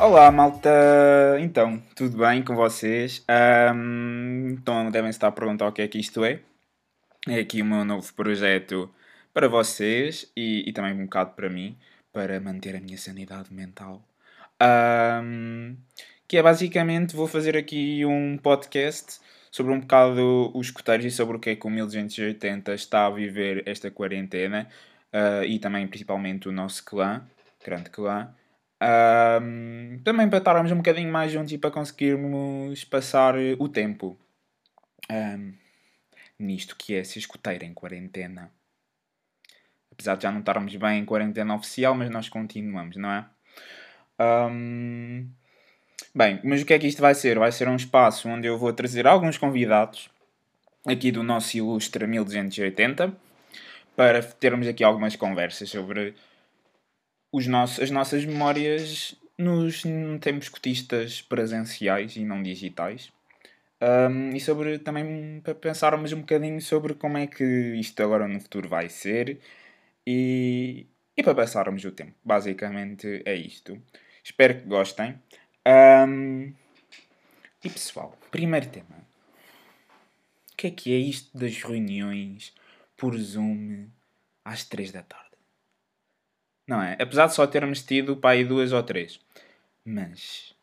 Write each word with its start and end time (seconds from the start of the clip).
Olá, 0.00 0.32
malta! 0.32 0.70
Então, 1.40 1.78
tudo 1.94 2.16
bem 2.16 2.42
com 2.42 2.56
vocês? 2.56 3.22
Um, 3.74 4.48
então, 4.52 4.90
devem 4.90 5.10
estar 5.10 5.28
a 5.28 5.32
perguntar 5.32 5.68
o 5.68 5.72
que 5.72 5.82
é 5.82 5.88
que 5.88 5.98
isto 5.98 6.24
é. 6.24 6.40
É 7.28 7.38
aqui 7.40 7.60
o 7.60 7.66
meu 7.66 7.84
novo 7.84 8.10
projeto 8.14 8.88
para 9.34 9.46
vocês 9.46 10.32
e, 10.34 10.66
e 10.66 10.72
também 10.72 10.94
um 10.94 11.04
bocado 11.04 11.32
para 11.32 11.50
mim, 11.50 11.76
para 12.14 12.40
manter 12.40 12.74
a 12.74 12.80
minha 12.80 12.96
sanidade 12.96 13.52
mental. 13.52 14.02
Um, 15.22 15.76
que 16.26 16.38
é 16.38 16.42
basicamente, 16.42 17.14
vou 17.14 17.26
fazer 17.26 17.54
aqui 17.54 18.02
um 18.06 18.38
podcast 18.38 19.20
sobre 19.50 19.70
um 19.70 19.80
bocado 19.80 20.50
os 20.54 20.68
escuteiros 20.68 21.04
e 21.04 21.10
sobre 21.10 21.36
o 21.36 21.38
que 21.38 21.50
é 21.50 21.56
que 21.56 21.66
o 21.66 21.70
1280 21.70 22.72
está 22.72 23.04
a 23.04 23.10
viver 23.10 23.62
esta 23.66 23.90
quarentena 23.90 24.66
uh, 25.12 25.44
e 25.44 25.58
também 25.58 25.86
principalmente 25.86 26.48
o 26.48 26.52
nosso 26.52 26.82
clã, 26.86 27.22
grande 27.62 27.90
clã. 27.90 28.34
Um, 28.82 30.00
também 30.02 30.28
para 30.28 30.38
estarmos 30.38 30.72
um 30.72 30.76
bocadinho 30.76 31.12
mais 31.12 31.30
juntos 31.30 31.52
e 31.52 31.58
para 31.58 31.70
conseguirmos 31.70 32.82
passar 32.84 33.34
o 33.58 33.68
tempo 33.68 34.18
um, 35.10 35.52
nisto 36.38 36.74
que 36.76 36.94
é 36.94 37.04
se 37.04 37.18
escuteiro 37.18 37.64
em 37.64 37.74
quarentena. 37.74 38.50
Apesar 39.92 40.16
de 40.16 40.22
já 40.22 40.32
não 40.32 40.40
estarmos 40.40 40.74
bem 40.76 41.00
em 41.00 41.04
quarentena 41.04 41.54
oficial, 41.54 41.94
mas 41.94 42.08
nós 42.10 42.28
continuamos, 42.28 42.96
não 42.96 43.10
é? 43.10 43.26
Um, 44.18 45.28
bem, 46.14 46.40
mas 46.42 46.62
o 46.62 46.64
que 46.64 46.72
é 46.72 46.78
que 46.78 46.86
isto 46.86 47.02
vai 47.02 47.14
ser? 47.14 47.38
Vai 47.38 47.52
ser 47.52 47.68
um 47.68 47.76
espaço 47.76 48.28
onde 48.28 48.46
eu 48.46 48.56
vou 48.56 48.72
trazer 48.72 49.06
alguns 49.06 49.36
convidados 49.36 50.08
aqui 50.86 51.12
do 51.12 51.22
nosso 51.22 51.56
ilustre 51.56 52.06
1280 52.06 53.12
para 53.94 54.22
termos 54.22 54.66
aqui 54.66 54.82
algumas 54.82 55.16
conversas 55.16 55.68
sobre 55.68 56.14
os 57.32 57.46
nossos, 57.46 57.80
as 57.80 57.90
nossas 57.90 58.24
memórias 58.24 59.14
nos 59.38 59.82
tempos 60.20 60.48
cotistas 60.48 61.22
presenciais 61.22 62.16
e 62.16 62.24
não 62.24 62.42
digitais. 62.42 63.12
Um, 63.82 64.30
e 64.36 64.40
sobre 64.40 64.78
também 64.78 65.40
para 65.40 65.54
pensarmos 65.54 66.12
um 66.12 66.20
bocadinho 66.20 66.60
sobre 66.60 66.92
como 66.94 67.16
é 67.16 67.26
que 67.26 67.44
isto 67.76 68.02
agora 68.02 68.28
no 68.28 68.38
futuro 68.38 68.68
vai 68.68 68.90
ser 68.90 69.40
e, 70.06 70.86
e 71.16 71.22
para 71.22 71.34
passarmos 71.34 71.82
o 71.84 71.90
tempo. 71.90 72.12
Basicamente 72.22 73.22
é 73.24 73.34
isto. 73.34 73.80
Espero 74.22 74.60
que 74.60 74.66
gostem. 74.66 75.18
Um, 75.66 76.52
e 77.64 77.70
pessoal, 77.70 78.18
primeiro 78.30 78.68
tema. 78.68 78.96
O 80.52 80.56
que 80.56 80.66
é 80.66 80.70
que 80.70 80.94
é 80.94 80.98
isto 80.98 81.36
das 81.38 81.62
reuniões 81.62 82.54
por 82.98 83.16
Zoom 83.16 83.88
às 84.44 84.64
3 84.64 84.92
da 84.92 85.02
tarde? 85.02 85.29
Não 86.70 86.80
é? 86.80 86.96
Apesar 87.00 87.26
de 87.26 87.34
só 87.34 87.44
termos 87.48 87.82
tido 87.82 88.16
para 88.16 88.30
aí 88.30 88.44
duas 88.44 88.72
ou 88.72 88.80
três. 88.80 89.18
Mas 89.84 90.54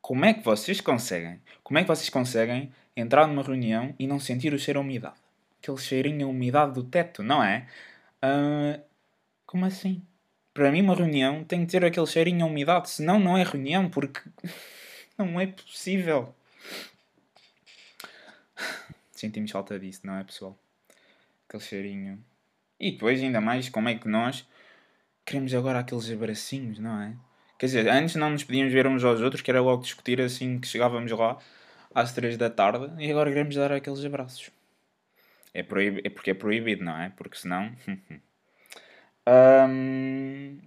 como 0.00 0.24
é 0.24 0.32
que 0.32 0.44
vocês 0.44 0.80
conseguem? 0.80 1.42
Como 1.64 1.80
é 1.80 1.82
que 1.82 1.88
vocês 1.88 2.08
conseguem 2.08 2.72
entrar 2.96 3.26
numa 3.26 3.42
reunião 3.42 3.92
e 3.98 4.06
não 4.06 4.20
sentir 4.20 4.54
o 4.54 4.58
cheiro 4.58 4.78
a 4.78 4.82
umidade? 4.82 5.16
Aquele 5.60 5.78
cheirinho 5.78 6.28
a 6.28 6.30
umidade 6.30 6.74
do 6.74 6.84
teto, 6.84 7.24
não 7.24 7.42
é? 7.42 7.66
Uh, 8.24 8.80
como 9.44 9.64
assim? 9.64 10.00
Para 10.54 10.70
mim, 10.70 10.80
uma 10.80 10.94
reunião 10.94 11.42
tem 11.42 11.66
que 11.66 11.72
ter 11.72 11.84
aquele 11.84 12.06
cheirinho 12.06 12.44
a 12.44 12.48
umidade, 12.48 12.90
senão 12.90 13.18
não 13.18 13.36
é 13.36 13.42
reunião, 13.42 13.90
porque 13.90 14.20
não 15.18 15.40
é 15.40 15.48
possível. 15.48 16.32
Sentimos 19.10 19.50
falta 19.50 19.76
disso, 19.76 20.02
não 20.04 20.18
é, 20.18 20.22
pessoal? 20.22 20.56
Aquele 21.48 21.64
cheirinho. 21.64 22.24
E 22.78 22.92
depois, 22.92 23.20
ainda 23.20 23.40
mais, 23.40 23.68
como 23.68 23.88
é 23.88 23.96
que 23.96 24.06
nós 24.06 24.46
queremos 25.28 25.52
agora 25.52 25.80
aqueles 25.80 26.10
abracinhos, 26.10 26.78
não 26.78 27.02
é? 27.02 27.14
Quer 27.58 27.66
dizer, 27.66 27.88
antes 27.88 28.14
não 28.16 28.30
nos 28.30 28.44
podíamos 28.44 28.72
ver 28.72 28.86
uns 28.86 29.04
aos 29.04 29.20
outros, 29.20 29.42
que 29.42 29.50
era 29.50 29.60
logo 29.60 29.82
discutir 29.82 30.20
assim 30.22 30.58
que 30.58 30.66
chegávamos 30.66 31.10
lá 31.12 31.38
às 31.94 32.12
3 32.12 32.38
da 32.38 32.48
tarde, 32.48 32.90
e 32.98 33.10
agora 33.10 33.28
queremos 33.30 33.54
dar 33.54 33.70
aqueles 33.70 34.02
abraços. 34.04 34.50
É, 35.52 35.62
proib... 35.62 36.00
é 36.02 36.08
porque 36.08 36.30
é 36.30 36.34
proibido, 36.34 36.82
não 36.82 36.96
é? 36.98 37.10
Porque 37.10 37.36
senão. 37.36 37.70
um... 39.68 40.58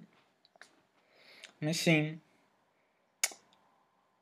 Mas 1.60 1.78
sim. 1.78 2.20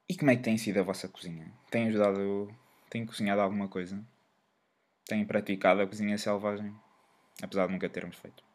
E 0.08 0.16
como 0.16 0.32
é 0.32 0.36
que 0.36 0.44
tem 0.44 0.58
sido 0.58 0.80
a 0.80 0.84
vossa 0.84 1.08
cozinha? 1.08 1.52
Tem 1.70 1.88
ajudado. 1.88 2.54
Tem 2.90 3.06
cozinhado 3.06 3.42
alguma 3.42 3.68
coisa? 3.68 4.02
Tem 5.06 5.26
praticado 5.26 5.82
a 5.82 5.88
cozinha 5.88 6.18
selvagem? 6.18 6.74
Apesar 7.42 7.68
de 7.68 7.74
nunca 7.74 7.90
termos 7.90 8.16
feito. 8.18 8.49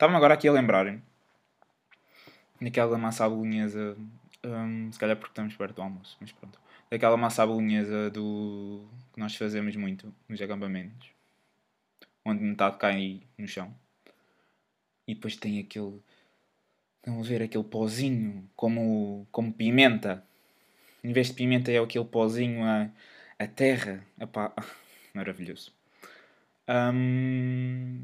Estava-me 0.00 0.16
agora 0.16 0.32
aqui 0.32 0.48
a 0.48 0.52
lembrar 0.52 0.98
daquela 2.58 2.96
massa 2.96 3.26
à 3.26 3.28
bolonhesa, 3.28 3.98
um, 4.42 4.90
se 4.90 4.98
calhar 4.98 5.14
porque 5.14 5.32
estamos 5.32 5.54
perto 5.54 5.76
do 5.76 5.82
almoço, 5.82 6.16
mas 6.18 6.32
pronto. 6.32 6.58
Daquela 6.90 7.18
massa 7.18 7.42
à 7.42 7.46
bolonhesa 7.46 8.08
do, 8.08 8.82
que 9.12 9.20
nós 9.20 9.36
fazemos 9.36 9.76
muito 9.76 10.10
nos 10.26 10.40
acampamentos, 10.40 11.10
onde 12.24 12.42
metade 12.42 12.78
cai 12.78 13.20
no 13.36 13.46
chão. 13.46 13.76
E 15.06 15.14
depois 15.14 15.36
tem 15.36 15.58
aquele. 15.58 16.00
Estão 16.96 17.20
a 17.20 17.22
ver 17.22 17.42
aquele 17.42 17.64
pozinho 17.64 18.48
como, 18.56 19.26
como 19.30 19.52
pimenta. 19.52 20.24
Em 21.04 21.12
vez 21.12 21.26
de 21.26 21.34
pimenta 21.34 21.70
é 21.70 21.78
aquele 21.78 22.06
pozinho 22.06 22.64
a, 22.64 22.88
a 23.38 23.46
terra. 23.46 24.02
Epá, 24.18 24.50
maravilhoso. 25.12 25.74
Um, 26.66 28.02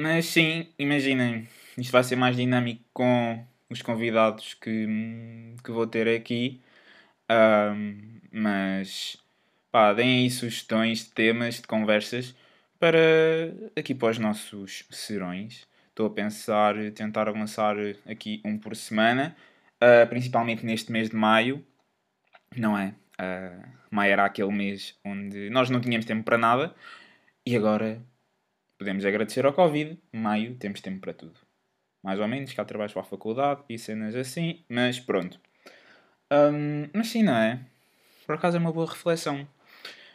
mas 0.00 0.26
sim, 0.26 0.68
imaginem, 0.78 1.48
isto 1.76 1.92
vai 1.92 2.02
ser 2.04 2.16
mais 2.16 2.36
dinâmico 2.36 2.82
com 2.92 3.44
os 3.70 3.82
convidados 3.82 4.54
que, 4.54 4.86
que 5.62 5.70
vou 5.70 5.86
ter 5.86 6.08
aqui. 6.08 6.60
Um, 7.30 8.20
mas 8.32 9.18
pá, 9.70 9.92
deem 9.92 10.20
aí 10.20 10.30
sugestões 10.30 11.04
de 11.04 11.10
temas, 11.12 11.56
de 11.56 11.66
conversas 11.66 12.34
para 12.78 12.98
aqui 13.76 13.94
para 13.94 14.10
os 14.10 14.18
nossos 14.18 14.84
serões. 14.90 15.66
Estou 15.88 16.06
a 16.06 16.10
pensar 16.10 16.74
tentar 16.92 17.28
lançar 17.30 17.76
aqui 18.08 18.40
um 18.44 18.56
por 18.58 18.76
semana, 18.76 19.36
uh, 19.82 20.08
principalmente 20.08 20.64
neste 20.64 20.92
mês 20.92 21.10
de 21.10 21.16
maio, 21.16 21.64
não 22.56 22.78
é? 22.78 22.94
Uh, 23.20 23.68
maio 23.90 24.12
era 24.12 24.24
aquele 24.24 24.52
mês 24.52 24.96
onde 25.04 25.50
nós 25.50 25.70
não 25.70 25.80
tínhamos 25.80 26.06
tempo 26.06 26.22
para 26.24 26.38
nada 26.38 26.74
e 27.44 27.56
agora 27.56 28.00
Podemos 28.78 29.04
agradecer 29.04 29.44
ao 29.44 29.52
Covid, 29.52 29.98
maio 30.12 30.54
temos 30.54 30.80
tempo 30.80 31.00
para 31.00 31.12
tudo. 31.12 31.34
Mais 32.00 32.20
ou 32.20 32.28
menos, 32.28 32.52
cá 32.52 32.64
trabalhos 32.64 32.92
para 32.92 33.02
a 33.02 33.04
faculdade 33.04 33.62
e 33.68 33.76
cenas 33.76 34.14
assim, 34.14 34.64
mas 34.68 35.00
pronto. 35.00 35.40
Um, 36.30 36.88
mas 36.94 37.08
sim, 37.08 37.24
não 37.24 37.34
é? 37.34 37.58
Por 38.24 38.36
acaso 38.36 38.56
é 38.56 38.60
uma 38.60 38.72
boa 38.72 38.88
reflexão. 38.88 39.48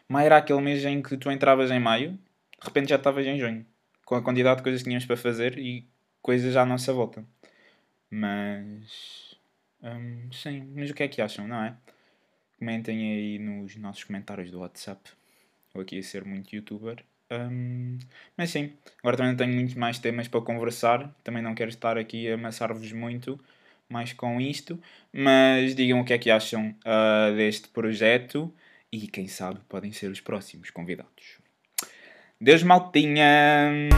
Maio 0.07 0.27
era 0.27 0.37
aquele 0.37 0.61
mês 0.61 0.85
em 0.85 1.01
que 1.01 1.17
tu 1.17 1.29
entravas 1.29 1.71
em 1.71 1.79
maio, 1.79 2.11
de 2.11 2.65
repente 2.65 2.89
já 2.89 2.95
estavas 2.95 3.25
em 3.27 3.37
junho, 3.37 3.65
com 4.05 4.15
a 4.15 4.21
quantidade 4.21 4.57
de 4.57 4.63
coisas 4.63 4.81
que 4.81 4.85
tínhamos 4.85 5.05
para 5.05 5.17
fazer 5.17 5.57
e 5.59 5.85
coisas 6.21 6.55
à 6.55 6.65
nossa 6.65 6.93
volta. 6.93 7.25
Mas. 8.09 9.35
Um, 9.81 10.31
sim, 10.31 10.71
mas 10.73 10.89
o 10.89 10.93
que 10.93 11.03
é 11.03 11.07
que 11.09 11.21
acham, 11.21 11.47
não 11.47 11.61
é? 11.61 11.75
Comentem 12.57 13.11
aí 13.11 13.39
nos 13.39 13.75
nossos 13.75 14.05
comentários 14.05 14.49
do 14.49 14.59
WhatsApp. 14.59 15.11
Vou 15.73 15.83
aqui 15.83 15.99
a 15.99 16.03
ser 16.03 16.23
muito 16.23 16.55
youtuber. 16.55 17.03
Um, 17.31 17.97
mas 18.37 18.49
sim, 18.51 18.73
agora 18.99 19.17
também 19.17 19.35
tenho 19.35 19.53
muitos 19.53 19.75
mais 19.75 19.99
temas 19.99 20.27
para 20.27 20.41
conversar. 20.41 21.13
Também 21.23 21.41
não 21.41 21.55
quero 21.55 21.69
estar 21.69 21.97
aqui 21.97 22.29
a 22.29 22.35
amassar-vos 22.35 22.91
muito 22.91 23.39
mais 23.89 24.13
com 24.13 24.39
isto. 24.39 24.79
Mas 25.11 25.75
digam 25.75 25.99
o 25.99 26.05
que 26.05 26.13
é 26.13 26.17
que 26.17 26.29
acham 26.29 26.75
uh, 26.85 27.35
deste 27.35 27.67
projeto 27.69 28.53
e 28.91 29.07
quem 29.07 29.27
sabe 29.27 29.59
podem 29.67 29.91
ser 29.91 30.11
os 30.11 30.21
próximos 30.21 30.69
convidados. 30.69 31.39
Deus 32.39 32.63
maltinha! 32.63 33.89